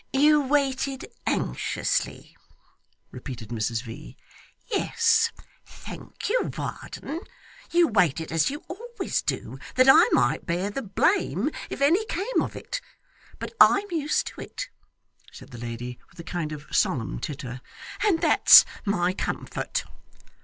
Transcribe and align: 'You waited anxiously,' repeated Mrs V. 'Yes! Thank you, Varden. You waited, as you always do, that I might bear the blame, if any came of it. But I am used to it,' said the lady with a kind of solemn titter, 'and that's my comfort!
'You 0.13 0.41
waited 0.41 1.05
anxiously,' 1.27 2.35
repeated 3.11 3.49
Mrs 3.49 3.83
V. 3.83 4.17
'Yes! 4.71 5.29
Thank 5.63 6.27
you, 6.27 6.41
Varden. 6.49 7.19
You 7.71 7.87
waited, 7.87 8.31
as 8.31 8.49
you 8.49 8.63
always 8.67 9.21
do, 9.21 9.59
that 9.75 9.87
I 9.87 10.09
might 10.11 10.47
bear 10.47 10.71
the 10.71 10.81
blame, 10.81 11.51
if 11.69 11.81
any 11.81 12.03
came 12.07 12.41
of 12.41 12.55
it. 12.55 12.81
But 13.37 13.53
I 13.61 13.81
am 13.81 13.95
used 13.95 14.25
to 14.25 14.41
it,' 14.41 14.69
said 15.31 15.51
the 15.51 15.59
lady 15.59 15.99
with 16.09 16.17
a 16.19 16.23
kind 16.23 16.51
of 16.51 16.65
solemn 16.71 17.19
titter, 17.19 17.61
'and 18.03 18.21
that's 18.21 18.65
my 18.83 19.13
comfort! 19.13 19.83